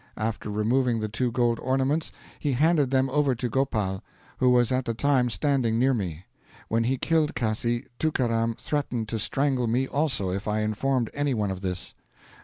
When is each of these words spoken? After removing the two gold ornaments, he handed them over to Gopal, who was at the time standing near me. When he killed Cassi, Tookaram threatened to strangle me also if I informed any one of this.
After 0.17 0.49
removing 0.49 0.99
the 0.99 1.07
two 1.07 1.31
gold 1.31 1.59
ornaments, 1.59 2.11
he 2.39 2.53
handed 2.53 2.89
them 2.89 3.07
over 3.11 3.35
to 3.35 3.47
Gopal, 3.47 4.01
who 4.39 4.49
was 4.49 4.71
at 4.71 4.85
the 4.85 4.95
time 4.95 5.29
standing 5.29 5.77
near 5.77 5.93
me. 5.93 6.25
When 6.69 6.85
he 6.85 6.97
killed 6.97 7.35
Cassi, 7.35 7.85
Tookaram 7.99 8.55
threatened 8.55 9.07
to 9.09 9.19
strangle 9.19 9.67
me 9.67 9.85
also 9.87 10.31
if 10.31 10.47
I 10.47 10.61
informed 10.61 11.11
any 11.13 11.35
one 11.35 11.51
of 11.51 11.61
this. 11.61 11.93